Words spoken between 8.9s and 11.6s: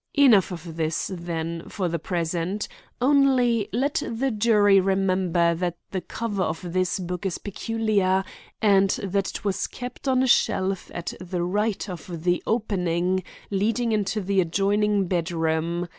that it was kept on a shelf at the